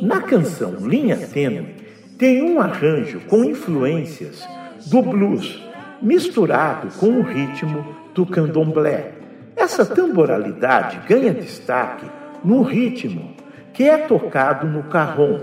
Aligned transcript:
Na 0.00 0.22
canção 0.22 0.76
Linha 0.80 1.16
Tênue, 1.16 1.74
tem 2.16 2.42
um 2.42 2.58
arranjo 2.58 3.20
com 3.28 3.44
influências 3.44 4.42
do 4.86 5.02
blues, 5.02 5.62
misturado 6.00 6.88
com 6.98 7.18
o 7.18 7.22
ritmo 7.22 7.84
do 8.14 8.24
candomblé. 8.24 9.12
Essa 9.54 9.84
tamboralidade 9.84 11.02
ganha 11.06 11.34
destaque 11.34 12.06
no 12.42 12.62
ritmo 12.62 13.34
que 13.74 13.84
é 13.84 13.98
tocado 13.98 14.66
no 14.66 14.84
carrom, 14.84 15.40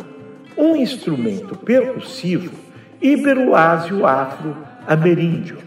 um 0.58 0.76
instrumento 0.76 1.56
percussivo 1.56 2.52
ibero-ásio-afro-ameríndio, 3.00 5.60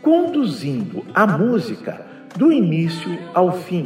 conduzindo 0.00 1.04
a 1.14 1.26
música 1.26 2.00
do 2.34 2.50
início 2.50 3.18
ao 3.34 3.52
fim, 3.52 3.84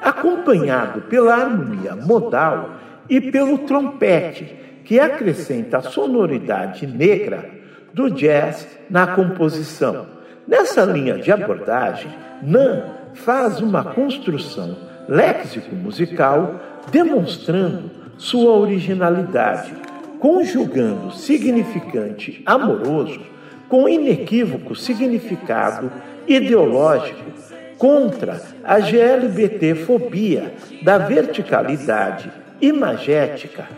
acompanhado 0.00 1.00
pela 1.02 1.34
harmonia 1.34 1.96
modal 1.96 2.75
e 3.08 3.20
pelo 3.20 3.58
trompete, 3.58 4.54
que 4.84 5.00
acrescenta 5.00 5.78
a 5.78 5.82
sonoridade 5.82 6.86
negra 6.86 7.50
do 7.92 8.10
jazz 8.10 8.68
na 8.88 9.06
composição. 9.06 10.06
Nessa 10.46 10.84
linha 10.84 11.18
de 11.18 11.32
abordagem, 11.32 12.10
Nan 12.42 12.84
faz 13.14 13.60
uma 13.60 13.82
construção 13.82 14.76
léxico-musical 15.08 16.60
demonstrando 16.90 17.90
sua 18.16 18.52
originalidade, 18.52 19.74
conjugando 20.20 21.12
significante 21.12 22.42
amoroso 22.46 23.20
com 23.68 23.88
inequívoco 23.88 24.74
significado 24.74 25.90
ideológico 26.26 27.24
contra 27.76 28.40
a 28.64 28.78
GLBT-fobia 28.78 30.54
da 30.82 30.98
verticalidade 30.98 32.30
imagética 32.60 33.68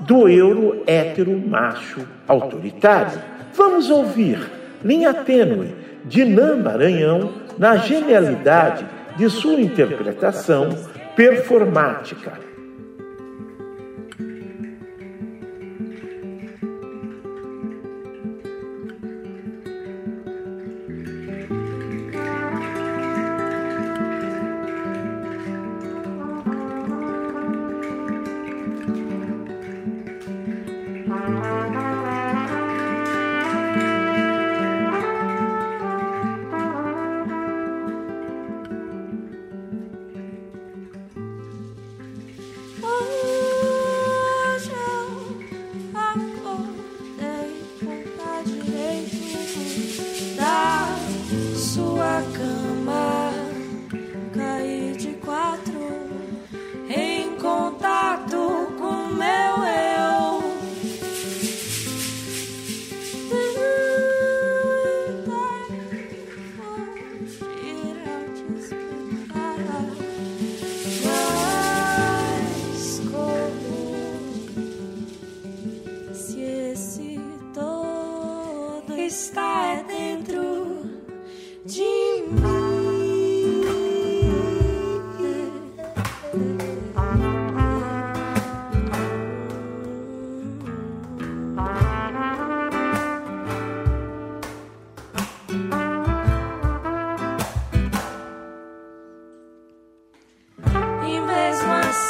do 0.00 0.28
euro 0.28 0.82
hétero 0.86 1.36
macho 1.36 2.06
autoritário. 2.26 3.20
Vamos 3.54 3.90
ouvir 3.90 4.50
Linha 4.84 5.14
Tênue 5.14 5.74
de 6.04 6.24
Nan 6.24 6.56
Maranhão 6.56 7.32
na 7.58 7.76
genialidade 7.76 8.86
de 9.16 9.30
sua 9.30 9.60
interpretação 9.60 10.70
performática. 11.14 12.32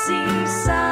seaside. 0.07 0.84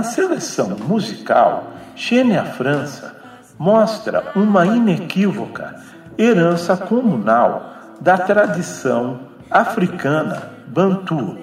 Na 0.00 0.04
seleção 0.04 0.78
musical, 0.88 1.74
Xênia 1.94 2.42
França 2.42 3.14
mostra 3.58 4.32
uma 4.34 4.64
inequívoca 4.64 5.76
herança 6.16 6.74
comunal 6.74 7.74
da 8.00 8.16
tradição 8.16 9.20
africana 9.50 10.52
bantu, 10.66 11.36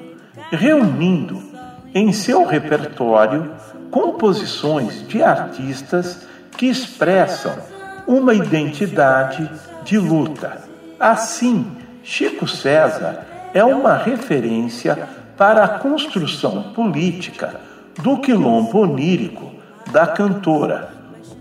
reunindo 0.49 1.39
em 1.93 2.11
seu 2.11 2.47
repertório 2.47 3.51
composições 3.91 5.07
de 5.07 5.21
artistas 5.21 6.27
que 6.57 6.65
expressam 6.65 7.55
uma 8.07 8.33
identidade 8.33 9.47
de 9.83 9.99
luta. 9.99 10.63
Assim, 10.99 11.77
Chico 12.01 12.47
César 12.47 13.19
é 13.53 13.63
uma 13.63 13.93
referência 13.93 15.07
para 15.37 15.63
a 15.63 15.77
construção 15.77 16.73
política 16.73 17.67
do 17.99 18.17
quilombo 18.17 18.79
onírico 18.79 19.51
da 19.91 20.05
cantora, 20.05 20.89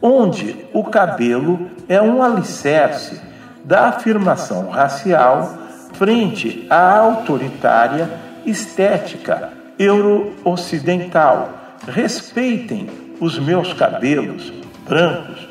onde 0.00 0.66
o 0.72 0.84
cabelo 0.84 1.70
é 1.88 2.00
um 2.00 2.22
alicerce 2.22 3.20
da 3.64 3.88
afirmação 3.88 4.68
racial 4.68 5.58
frente 5.94 6.66
à 6.70 6.98
autoritária 6.98 8.08
estética 8.44 9.50
euro-ocidental. 9.78 11.50
Respeitem 11.86 12.88
os 13.20 13.38
meus 13.38 13.72
cabelos 13.72 14.52
brancos. 14.88 15.48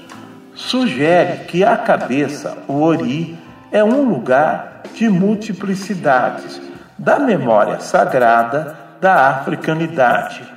Sugere 0.54 1.46
que 1.46 1.64
a 1.64 1.76
cabeça, 1.76 2.58
o 2.68 2.82
ori, 2.82 3.38
é 3.72 3.84
um 3.84 4.10
lugar 4.10 4.84
de 4.94 5.10
multiplicidades, 5.10 6.62
da 6.98 7.20
memória 7.20 7.82
sagrada 7.82 8.76
da 9.02 9.28
africanidade. 9.28 10.55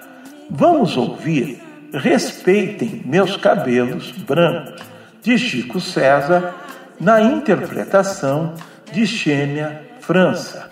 Vamos 0.50 0.96
ouvir 0.96 1.60
Respeitem 1.92 3.02
meus 3.06 3.36
cabelos 3.36 4.12
brancos, 4.12 4.82
de 5.22 5.38
Chico 5.38 5.80
César, 5.80 6.54
na 7.00 7.20
interpretação 7.20 8.54
de 8.92 9.06
Xênia 9.06 9.82
França. 10.00 10.68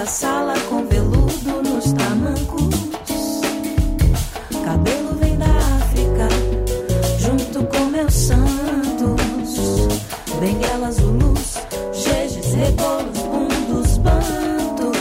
A 0.00 0.06
sala 0.06 0.54
com 0.60 0.86
veludo 0.86 1.62
nos 1.62 1.92
tamancos. 1.92 2.74
Cabelo 4.64 5.14
vem 5.16 5.36
da 5.36 5.44
África, 5.44 6.28
junto 7.18 7.62
com 7.66 7.84
meus 7.86 8.14
santos. 8.14 9.20
Benguelas, 10.40 10.94
Zulus, 10.94 11.58
jejes, 11.92 12.54
rebolos, 12.54 13.18
bundos, 13.18 13.98
bantos. 13.98 14.98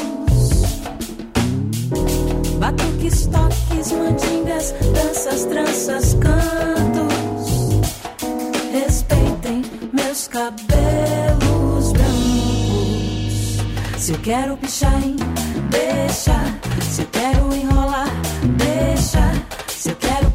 Batuques, 2.60 3.28
toques, 3.28 3.92
mandingas, 3.94 4.74
danças, 4.94 5.46
tranças, 5.46 6.14
cantos. 6.16 7.48
Respeitem 8.74 9.64
meus 9.94 10.28
cabelos. 10.28 11.59
Se 14.00 14.14
eu 14.14 14.20
quero 14.20 14.56
pichar, 14.56 15.02
deixa. 15.70 16.34
Se 16.82 17.02
eu 17.02 17.08
quero 17.08 17.54
enrolar, 17.54 18.08
deixa. 18.56 19.20
Se 19.68 19.90
eu 19.90 19.96
quero 19.98 20.29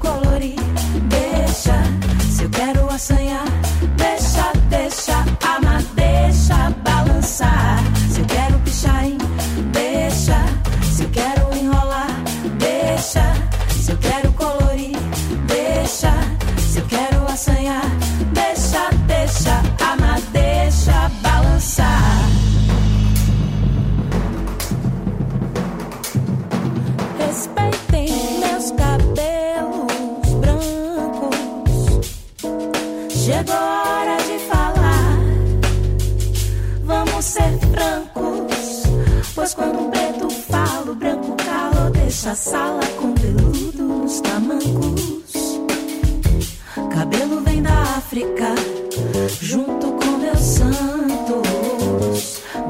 África, 48.14 48.55
junto 49.40 49.90
com 49.94 50.19
meus 50.19 50.38
santos. 50.38 51.43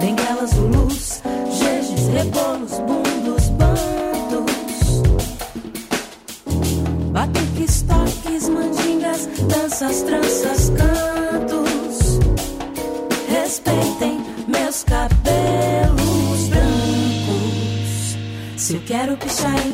Benguelas, 0.00 0.52
Zulus, 0.52 1.20
jejes, 1.50 2.06
rebolos, 2.08 2.72
bundos, 2.86 3.50
bantos. 3.50 5.02
Batuques, 7.12 7.82
toques, 7.82 8.48
mandingas, 8.48 9.28
danças, 9.46 10.00
tranças, 10.00 10.70
cantos. 10.70 12.18
Respeitem 13.28 14.24
meus 14.48 14.82
cabelos 14.84 16.48
brancos. 16.48 18.16
Se 18.56 18.76
eu 18.76 18.80
quero 18.86 19.14
pichar, 19.18 19.52
deixa. 19.52 19.73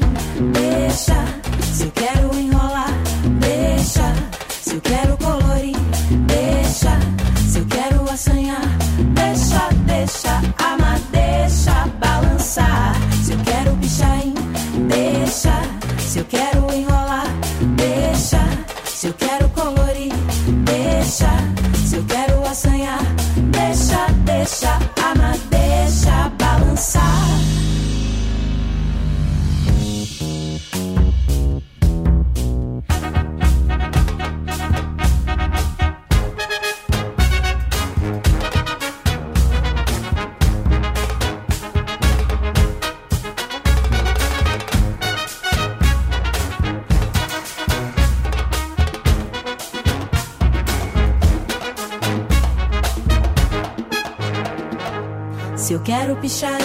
Quero 55.85 56.17
pichar, 56.21 56.60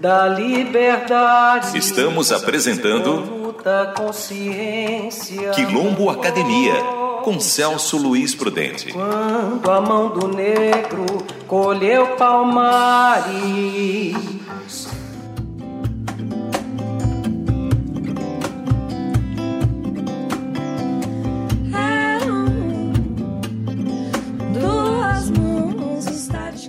da 0.00 0.28
liberdade. 0.28 1.76
Estamos 1.76 2.32
apresentando 2.32 3.54
Quilombo 5.54 6.08
Academia 6.10 6.74
com 7.22 7.38
Celso 7.40 7.96
Luiz 7.98 8.34
Prudente. 8.34 8.92
Quando 8.92 9.70
a 9.70 9.80
mão 9.80 10.08
do 10.10 10.28
negro 10.28 11.04
colheu 11.46 12.16
palmares 12.16 13.28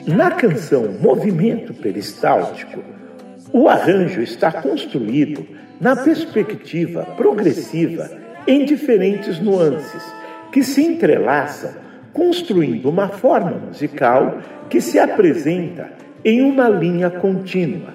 Na 0.08 0.32
canção 0.32 0.98
Movimento 1.00 1.72
Peristáltico, 1.72 2.84
o 3.52 3.68
arranjo 3.68 4.22
está 4.22 4.52
construído 4.52 5.46
na 5.80 5.96
perspectiva 5.96 7.04
progressiva 7.18 8.10
em 8.46 8.66
diferentes 8.66 9.40
nuances 9.40 10.04
que 10.52 10.64
se 10.64 10.84
entrelaçam, 10.84 11.72
construindo 12.14 12.90
uma 12.90 13.08
forma 13.08 13.52
musical 13.52 14.40
que 14.70 14.82
se 14.82 15.00
apresenta 15.00 15.92
em 16.24 16.42
uma 16.42 16.68
linha 16.68 17.10
contínua, 17.10 17.94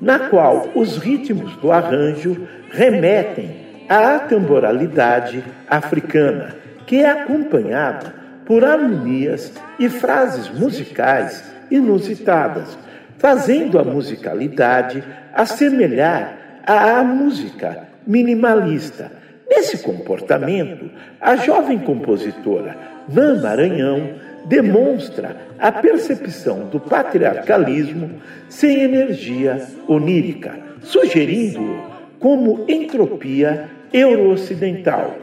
na 0.00 0.18
qual 0.28 0.68
os 0.74 0.96
ritmos 0.96 1.56
do 1.56 1.70
arranjo 1.70 2.46
remetem 2.70 3.66
à 3.88 4.18
temporalidade 4.18 5.42
africana, 5.68 6.56
que 6.86 6.96
é 6.96 7.10
acompanhada 7.10 8.14
por 8.44 8.64
harmonias 8.64 9.52
e 9.78 9.88
frases 9.88 10.48
musicais 10.50 11.44
inusitadas, 11.70 12.78
fazendo 13.18 13.78
a 13.78 13.84
musicalidade 13.84 15.02
assemelhar 15.34 16.62
à 16.66 17.02
música 17.02 17.88
minimalista. 18.06 19.10
Nesse 19.48 19.78
comportamento, 19.78 20.90
a 21.20 21.36
jovem 21.36 21.78
compositora 21.78 22.76
Nan 23.08 23.40
Maranhão 23.40 24.14
demonstra 24.46 25.36
a 25.58 25.70
percepção 25.72 26.68
do 26.68 26.80
patriarcalismo 26.80 28.20
sem 28.48 28.82
energia 28.82 29.64
onírica, 29.86 30.58
sugerindo-o 30.82 31.96
como 32.18 32.64
entropia 32.68 33.68
euro-ocidental, 33.92 35.16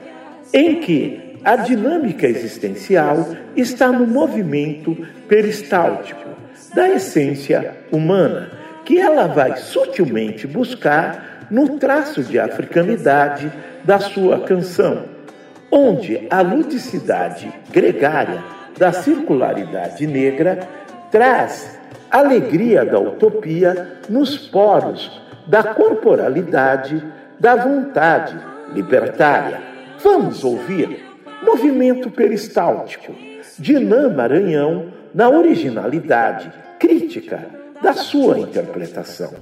em 0.54 0.76
que 0.76 1.40
a 1.44 1.58
dinâmica 1.58 2.28
existencial 2.28 3.28
está 3.56 3.92
no 3.92 4.08
movimento 4.08 4.96
peristáltico 5.28 6.30
da 6.74 6.90
essência 6.90 7.83
humana, 7.94 8.50
que 8.84 9.00
ela 9.00 9.28
vai 9.28 9.56
sutilmente 9.56 10.48
buscar 10.48 11.48
no 11.50 11.78
traço 11.78 12.24
de 12.24 12.40
africanidade 12.40 13.52
da 13.84 14.00
sua 14.00 14.40
canção, 14.40 15.06
onde 15.72 16.28
a 16.30 16.42
ludicidade 16.42 17.54
gregária 17.72 18.44
da 18.78 18.92
circularidade 18.92 20.08
negra 20.08 20.60
traz 21.12 21.80
alegria 22.10 22.84
da 22.84 23.00
utopia 23.00 24.00
nos 24.10 24.38
poros 24.38 25.22
da 25.48 25.64
corporalidade 25.64 27.04
da 27.40 27.56
vontade 27.56 28.38
libertária. 28.74 29.62
Vamos 30.04 30.44
ouvir 30.44 31.06
Movimento 31.44 32.10
Peristáltico 32.10 33.14
de 33.60 33.78
Nã 33.78 34.10
Maranhão 34.10 34.88
na 35.14 35.30
originalidade 35.30 36.52
crítica 36.80 37.63
da 37.84 37.94
sua 37.94 38.40
interpretação. 38.40 39.34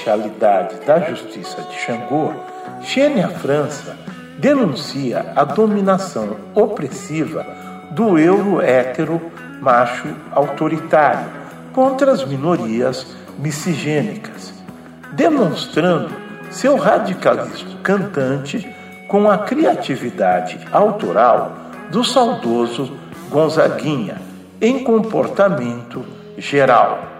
Imparcialidade 0.00 0.76
da 0.86 1.00
justiça 1.00 1.62
de 1.62 1.76
Xangô, 1.76 2.32
Xênia 2.82 3.28
França 3.28 3.96
denuncia 4.38 5.32
a 5.36 5.44
dominação 5.44 6.36
opressiva 6.54 7.44
do 7.90 8.18
euro 8.18 8.60
hétero 8.60 9.20
macho 9.60 10.08
autoritário 10.32 11.26
contra 11.72 12.12
as 12.12 12.24
minorias 12.24 13.06
miscigênicas, 13.38 14.54
demonstrando 15.12 16.10
seu 16.50 16.76
radicalismo 16.76 17.78
cantante 17.82 18.68
com 19.08 19.30
a 19.30 19.38
criatividade 19.38 20.58
autoral 20.72 21.52
do 21.90 22.02
saudoso 22.02 22.92
Gonzaguinha 23.28 24.20
em 24.60 24.82
comportamento 24.82 26.04
geral. 26.38 27.19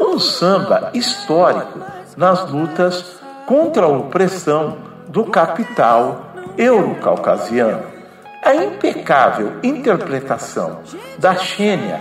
Um 0.00 0.18
samba 0.18 0.90
histórico 0.94 1.80
nas 2.16 2.50
lutas 2.50 3.20
contra 3.46 3.86
a 3.86 3.88
opressão 3.88 4.76
do 5.08 5.24
capital 5.24 6.32
eurocaucasiano. 6.56 7.82
A 8.42 8.54
impecável 8.54 9.54
interpretação 9.62 10.80
da 11.18 11.34
Xênia 11.36 12.00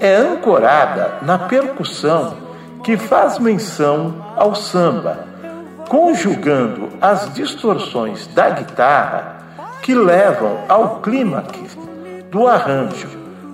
é 0.00 0.16
ancorada 0.16 1.18
na 1.22 1.38
percussão 1.38 2.36
que 2.84 2.96
faz 2.96 3.38
menção 3.38 4.14
ao 4.36 4.54
samba, 4.54 5.26
conjugando 5.88 6.88
as 7.00 7.32
distorções 7.32 8.26
da 8.28 8.50
guitarra 8.50 9.38
que 9.82 9.94
levam 9.94 10.58
ao 10.68 11.00
clímax 11.00 11.76
do 12.30 12.46
arranjo. 12.46 13.08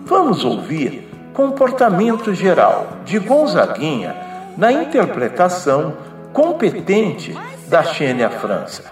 Vamos 0.04 0.44
ouvir 0.44 1.08
Comportamento 1.38 2.34
Geral 2.34 2.98
de 3.04 3.16
Gonzaguinha 3.20 4.12
na 4.56 4.72
interpretação 4.72 5.96
competente 6.32 7.32
da 7.68 7.84
Xênia 7.84 8.28
França. 8.28 8.82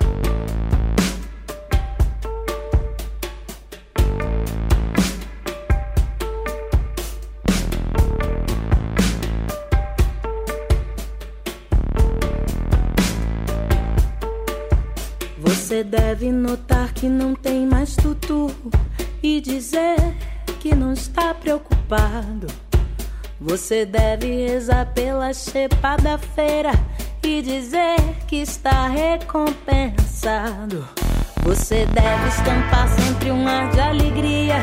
Você 15.41 15.83
deve 15.83 16.31
notar 16.31 16.93
que 16.95 17.09
não 17.09 17.35
tem 17.35 17.67
mais 17.67 17.97
tutu 17.97 18.53
e 19.21 19.41
dizer 19.41 19.97
que 20.67 20.75
não 20.75 20.93
está 20.93 21.33
preocupado. 21.33 22.49
Você 23.41 23.87
deve 23.87 24.49
rezar 24.49 24.87
pela 24.87 25.33
chepa 25.33 25.97
da 25.97 26.19
feira 26.19 26.73
e 27.23 27.41
dizer 27.41 27.95
que 28.27 28.39
está 28.43 28.89
recompensado. 28.89 30.85
Você 31.45 31.87
deve 31.87 32.29
estampar 32.29 32.89
sempre 32.89 33.31
um 33.31 33.47
ar 33.47 33.71
de 33.71 33.79
alegria 33.79 34.57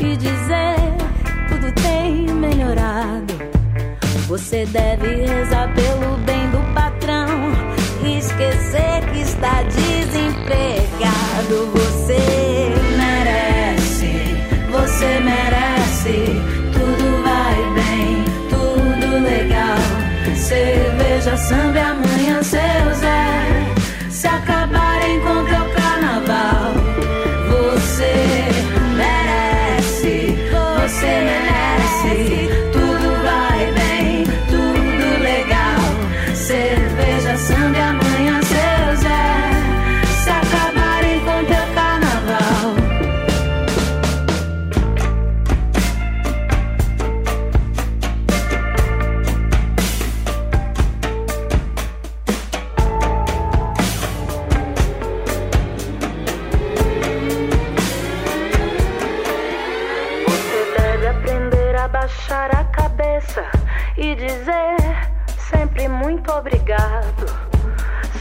e 0.00 0.16
dizer 0.16 0.76
tudo 1.50 1.70
tem 1.82 2.24
melhorado. 2.34 3.34
Você 4.26 4.64
deve 4.64 5.26
rezar 5.26 5.74
pelo 5.74 6.16
bem 6.24 6.48
do 6.52 6.72
patrão 6.72 7.52
e 8.02 8.16
esquecer 8.16 9.12
que 9.12 9.20
está 9.20 9.62
desempregado. 9.64 10.64
Samba 21.48 21.78
e 21.78 21.82
amanhã 21.82 22.03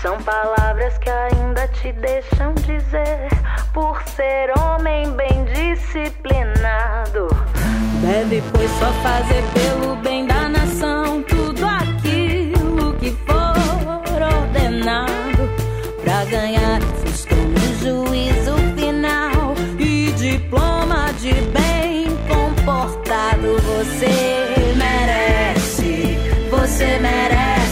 São 0.02 0.18
palavras 0.24 0.98
que 0.98 1.10
ainda 1.10 1.68
te 1.70 1.92
deixam 1.94 2.54
dizer 2.56 3.30
por 3.74 4.02
ser 4.04 4.52
homem 4.60 5.12
bem 5.12 5.46
disciplinado. 5.46 7.28
Deve, 8.02 8.44
pois, 8.52 8.70
só 8.72 8.92
fazer 9.02 9.44
pelo 9.54 9.96
bem 9.98 10.26
da 10.28 10.50
nação 10.50 11.24
tudo 11.24 11.66
aquilo 11.66 12.94
que 12.98 13.12
for 13.26 13.54
ordenado 14.22 15.50
pra 16.04 16.26
ganhar 16.26 16.80
no 16.80 17.80
juízo 17.80 18.56
final 18.76 19.56
e 19.80 20.12
diploma 20.12 21.14
de 21.20 21.34
bem 21.34 22.08
comportado. 22.28 23.58
Você 23.62 24.44
você 26.64 26.98
merece. 27.00 27.63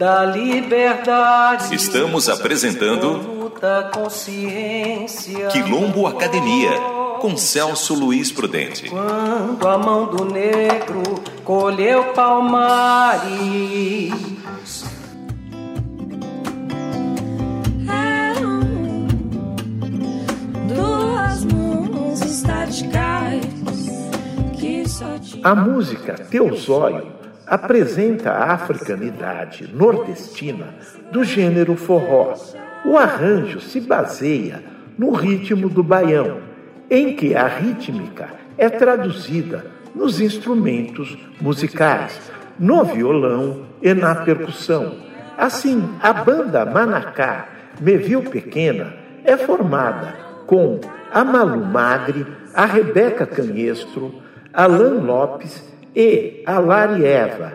da 0.00 0.24
liberdade. 0.24 1.74
Estamos 1.74 2.26
apresentando 2.30 3.18
luta, 3.18 3.90
consciência. 3.92 5.48
Quilombo 5.48 6.06
Academia 6.06 6.70
com 7.20 7.36
Celso 7.36 7.92
Luiz 7.92 8.32
Prudente. 8.32 8.88
Quando 8.88 9.68
a 9.68 9.76
mão 9.76 10.06
do 10.06 10.24
negro 10.24 11.02
colheu 11.44 12.14
palmares. 12.14 13.30
Eram 17.86 18.60
duas 20.66 21.44
mãos 21.44 22.22
estáticas 22.22 23.44
que 24.58 24.88
só 24.88 25.18
tinham. 25.18 25.46
A 25.46 25.54
música 25.54 26.14
Teu 26.30 26.56
Zóio 26.56 27.19
apresenta 27.50 28.30
a 28.30 28.52
africanidade 28.52 29.68
nordestina 29.74 30.72
do 31.10 31.24
gênero 31.24 31.74
forró. 31.74 32.34
O 32.84 32.96
arranjo 32.96 33.60
se 33.60 33.80
baseia 33.80 34.62
no 34.96 35.10
ritmo 35.10 35.68
do 35.68 35.82
baião, 35.82 36.38
em 36.88 37.16
que 37.16 37.34
a 37.34 37.48
rítmica 37.48 38.28
é 38.56 38.68
traduzida 38.68 39.66
nos 39.92 40.20
instrumentos 40.20 41.18
musicais, 41.40 42.30
no 42.56 42.84
violão 42.84 43.66
e 43.82 43.92
na 43.94 44.14
percussão. 44.14 44.94
Assim, 45.36 45.82
a 46.00 46.12
banda 46.12 46.64
Manacá 46.64 47.48
Me 47.80 47.96
Viu 47.96 48.22
Pequena 48.22 48.94
é 49.24 49.36
formada 49.36 50.14
com 50.46 50.78
a 51.12 51.24
Malu 51.24 51.64
Magre, 51.64 52.24
a 52.54 52.64
Rebeca 52.64 53.26
Canhestro, 53.26 54.14
Alan 54.52 55.00
Lopes 55.00 55.69
e 55.94 56.42
a 56.46 56.58
Lari 56.58 57.04
Eva. 57.04 57.52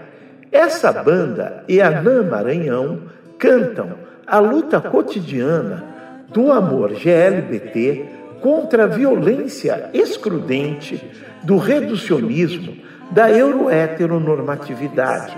Essa 0.51 0.91
banda 0.91 1.63
e 1.67 1.81
a 1.81 1.89
Nã 2.01 2.21
Maranhão 2.23 3.01
cantam 3.37 3.89
a 4.25 4.39
luta 4.39 4.81
cotidiana 4.81 5.83
do 6.29 6.51
amor 6.51 6.93
GLBT 6.93 8.05
contra 8.41 8.85
a 8.85 8.87
violência 8.87 9.91
excludente 9.93 10.99
do 11.43 11.57
reducionismo 11.57 12.77
da 13.11 13.29
euroheteronormatividade, 13.31 15.37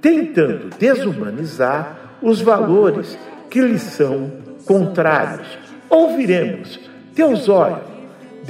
tentando 0.00 0.70
desumanizar 0.78 1.96
os 2.20 2.40
valores 2.40 3.16
que 3.50 3.60
lhes 3.60 3.82
são 3.82 4.32
contrários. 4.66 5.46
Ouviremos 5.88 6.80
Teusório, 7.14 7.78
de 7.78 7.95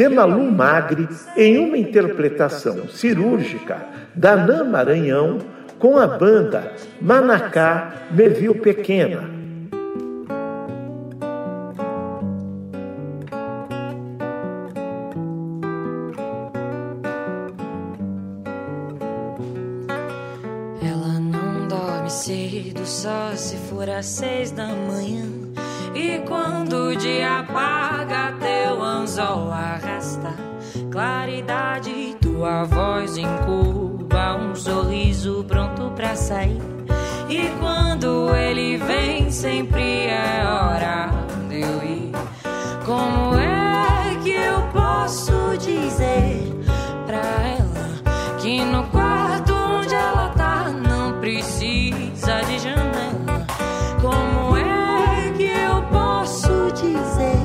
Malu 0.09 0.51
Magre, 0.51 1.09
em 1.37 1.59
uma 1.59 1.79
interpretação 1.79 2.89
cirúrgica 2.89 3.79
da 4.15 4.37
Nã 4.37 4.65
Maranhão 4.65 5.39
com 5.79 5.99
a 5.99 6.07
banda 6.07 6.73
Manacá 7.01 7.93
Me 8.11 8.29
Pequena. 8.55 9.37
Ela 20.83 21.21
não 21.21 21.69
dorme 21.69 22.11
cedo, 22.11 22.85
só 22.87 23.33
se 23.35 23.57
for 23.69 23.89
às 23.89 24.07
seis 24.07 24.51
da 24.51 24.67
manhã. 24.67 25.26
Sair. 36.27 36.61
E 37.29 37.49
quando 37.61 38.35
ele 38.35 38.79
vem, 38.79 39.31
sempre 39.31 40.07
é 40.07 40.45
hora 40.45 41.11
de 41.49 41.61
eu 41.61 41.83
ir. 41.85 42.13
Como 42.85 43.39
é 43.39 44.17
que 44.25 44.31
eu 44.33 44.63
posso 44.73 45.57
dizer 45.59 46.53
pra 47.07 47.23
ela 47.59 48.39
que 48.41 48.61
no 48.65 48.83
quarto 48.89 49.53
onde 49.55 49.95
ela 49.95 50.29
tá 50.31 50.69
não 50.71 51.21
precisa 51.21 52.41
de 52.49 52.59
janela? 52.59 53.47
Como 54.03 54.57
é 54.57 55.33
que 55.37 55.45
eu 55.45 55.83
posso 55.93 56.73
dizer 56.75 57.39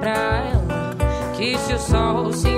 pra 0.00 0.44
ela 0.54 0.96
que 1.36 1.58
se 1.58 1.74
o 1.74 1.78
sol 1.78 2.32
se 2.32 2.55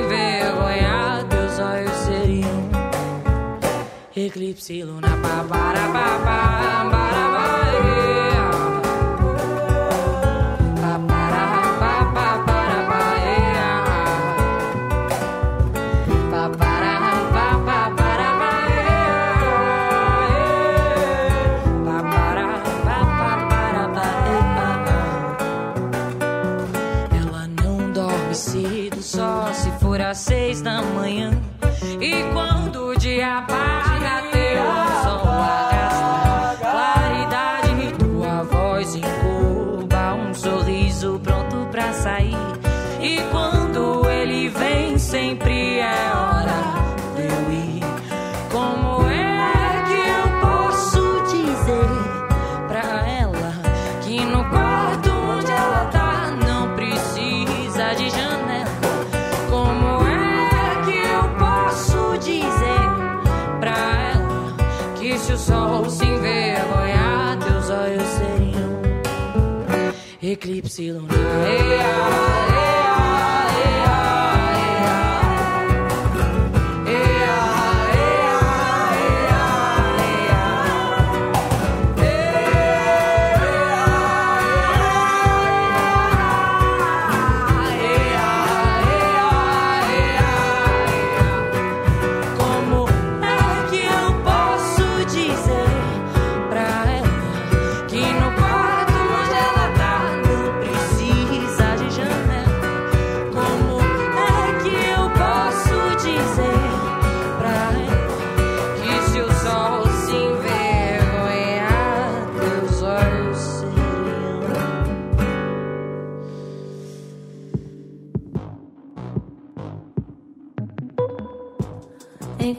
gypsy 4.59 4.83
Luna. 4.83 5.15
Ba, 5.23 5.45
ba, 5.49 5.73
da, 5.73 5.87
ba. 5.93 6.48
Eclipse 70.39 70.93
lunar? 70.93 71.17
Ea, 71.17 72.28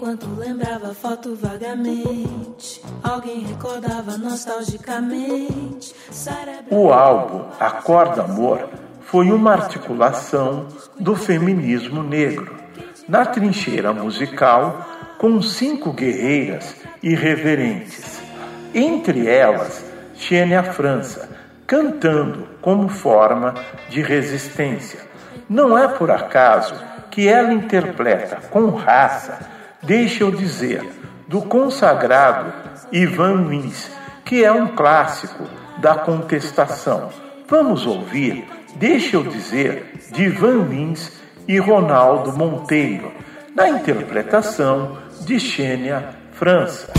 Enquanto 0.09 0.39
lembrava 0.39 0.89
a 0.89 0.93
foto 0.95 1.35
vagamente, 1.35 2.81
alguém 3.03 3.41
recordava 3.41 4.17
nostalgicamente. 4.17 5.93
O 6.71 6.91
álbum 6.91 7.45
Acorda 7.59 8.23
Amor 8.23 8.69
foi 9.01 9.29
uma 9.29 9.51
articulação 9.51 10.65
do 10.99 11.15
feminismo 11.15 12.01
negro, 12.01 12.55
na 13.07 13.23
trincheira 13.23 13.93
musical 13.93 14.83
com 15.19 15.39
cinco 15.43 15.93
guerreiras 15.93 16.75
irreverentes. 17.03 18.19
Entre 18.73 19.27
elas, 19.27 19.85
Xênia 20.15 20.63
França, 20.63 21.29
cantando 21.67 22.47
como 22.61 22.89
forma 22.89 23.53
de 23.89 24.01
resistência. 24.01 25.01
Não 25.47 25.77
é 25.77 25.87
por 25.87 26.09
acaso 26.09 26.73
que 27.11 27.27
ela 27.27 27.53
interpreta 27.53 28.37
com 28.49 28.71
raça, 28.71 29.58
deixa 29.81 30.23
eu 30.23 30.31
dizer, 30.31 30.83
do 31.27 31.41
consagrado 31.41 32.51
Ivan 32.91 33.47
Lins, 33.47 33.89
que 34.25 34.43
é 34.43 34.51
um 34.51 34.67
clássico 34.69 35.43
da 35.77 35.95
contestação. 35.95 37.09
Vamos 37.47 37.85
ouvir, 37.85 38.47
deixa 38.75 39.15
eu 39.17 39.23
dizer, 39.23 39.91
de 40.11 40.23
Ivan 40.23 40.65
Lins 40.69 41.11
e 41.47 41.57
Ronaldo 41.57 42.33
Monteiro, 42.33 43.11
na 43.55 43.69
interpretação 43.69 44.97
de 45.21 45.39
Xênia 45.39 46.09
França. 46.33 46.98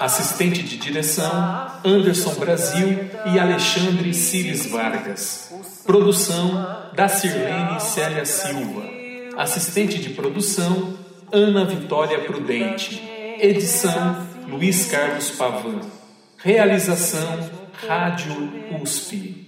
Assistente 0.00 0.62
de 0.62 0.78
direção: 0.78 1.30
Anderson 1.84 2.34
Brasil 2.36 3.10
e 3.26 3.38
Alexandre 3.38 4.14
Cires 4.14 4.64
Vargas. 4.64 5.52
Produção: 5.84 6.90
da 6.94 7.06
Sirlene 7.06 7.78
Célia 7.78 8.24
Silva. 8.24 8.82
Assistente 9.36 9.98
de 9.98 10.08
produção: 10.08 10.94
Ana 11.30 11.66
Vitória 11.66 12.18
Prudente. 12.20 12.98
Edição: 13.38 14.26
Luiz 14.48 14.86
Carlos 14.90 15.32
Pavan. 15.32 15.80
Realização: 16.38 17.50
Rádio 17.86 18.32
USP. 18.82 19.39